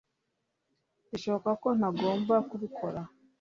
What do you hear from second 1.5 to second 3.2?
ko ntagomba kubikora